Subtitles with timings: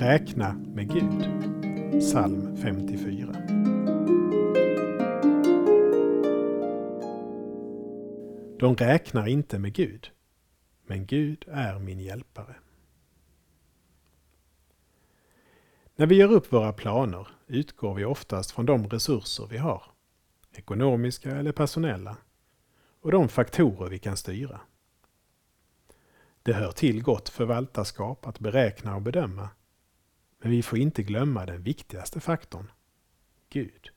[0.00, 1.20] Räkna med Gud.
[2.00, 3.32] Psalm 54.
[8.58, 10.10] De räknar inte med Gud,
[10.86, 12.54] men Gud är min hjälpare.
[15.96, 19.82] När vi gör upp våra planer utgår vi oftast från de resurser vi har,
[20.52, 22.16] ekonomiska eller personella,
[23.00, 24.60] och de faktorer vi kan styra.
[26.42, 29.48] Det hör till gott förvaltarskap att beräkna och bedöma,
[30.42, 32.70] men vi får inte glömma den viktigaste faktorn,
[33.50, 33.90] Gud.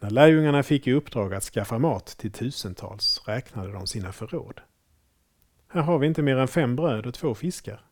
[0.00, 4.60] När lärjungarna fick i uppdrag att skaffa mat till tusentals räknade de sina förråd.
[5.68, 7.84] Här har vi inte mer än fem bröd och två fiskar.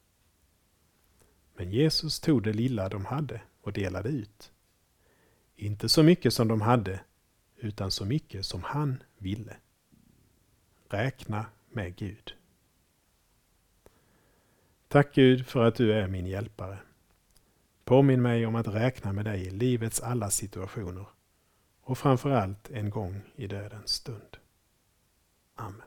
[1.57, 4.53] Men Jesus tog det lilla de hade och delade ut.
[5.57, 7.01] Inte så mycket som de hade,
[7.57, 9.57] utan så mycket som han ville.
[10.89, 12.35] Räkna med Gud.
[14.93, 16.79] Tack Gud för att du är min hjälpare.
[17.85, 21.07] Påminn mig om att räkna med dig i livets alla situationer
[21.83, 24.37] och framförallt en gång i dödens stund.
[25.55, 25.83] Amen.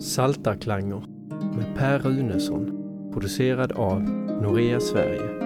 [0.00, 1.04] Saltarklanger
[1.56, 2.70] med Per Runesson
[3.12, 4.02] producerad av
[4.42, 5.39] Norea Sverige